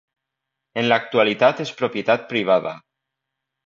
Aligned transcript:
En 0.83 0.87
l'actualitat 0.87 1.63
és 1.69 1.77
propietat 1.85 2.29
privada. 2.35 2.77